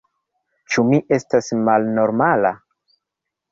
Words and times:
Ĉu 0.75 0.83
mi 0.87 0.99
estas 1.17 1.51
malnormala? 1.69 2.55